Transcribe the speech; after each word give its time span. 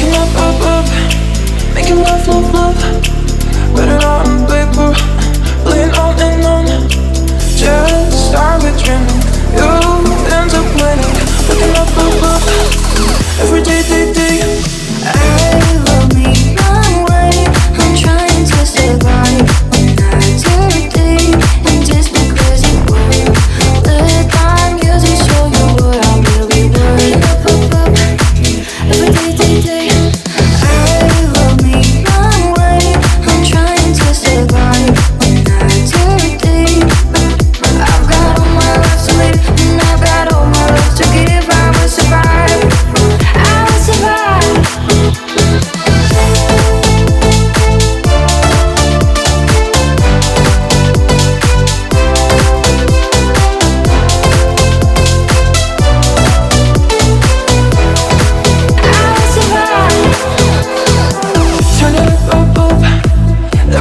Making 0.00 0.14
love, 0.14 0.34
love, 0.34 0.60
love. 0.62 1.74
Making 1.74 1.96
love, 1.96 2.26
love, 2.26 2.54
love. 2.54 3.09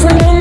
Every 0.02 0.39